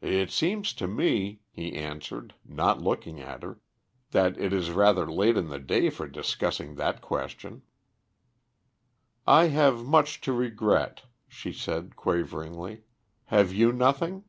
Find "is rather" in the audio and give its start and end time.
4.54-5.04